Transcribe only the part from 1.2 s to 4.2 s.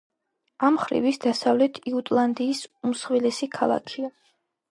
დასავლეთ იუტლანდიის უმსხვილესი ქალაქია.